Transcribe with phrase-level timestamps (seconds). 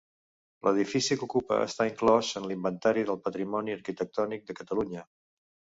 [0.67, 5.11] L'edifici que ocupa està inclòs en l'Inventari del Patrimoni Arquitectònic de Catalunya.